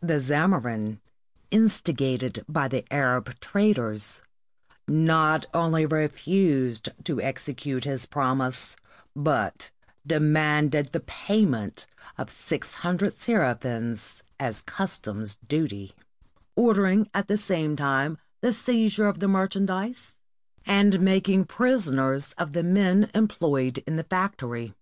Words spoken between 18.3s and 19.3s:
the seizure of the